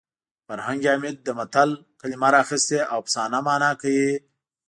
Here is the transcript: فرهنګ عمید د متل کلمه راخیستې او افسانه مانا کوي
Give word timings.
فرهنګ 0.47 0.81
عمید 0.93 1.17
د 1.23 1.27
متل 1.37 1.69
کلمه 1.99 2.29
راخیستې 2.37 2.79
او 2.91 2.97
افسانه 3.03 3.39
مانا 3.45 3.71
کوي 3.81 4.11